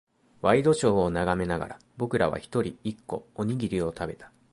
[0.41, 4.31] ワイドショーを眺めながら、僕らは一人、一個、おにぎりを食べた。